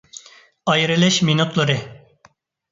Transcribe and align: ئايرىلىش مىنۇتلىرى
ئايرىلىش 0.73 1.21
مىنۇتلىرى 1.29 1.79